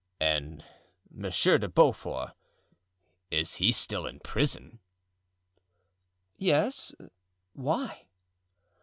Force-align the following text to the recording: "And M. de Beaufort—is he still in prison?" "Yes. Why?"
"And 0.19 0.65
M. 1.15 1.29
de 1.29 1.67
Beaufort—is 1.69 3.57
he 3.57 3.71
still 3.71 4.07
in 4.07 4.19
prison?" 4.21 4.79
"Yes. 6.37 6.95
Why?" 7.53 8.07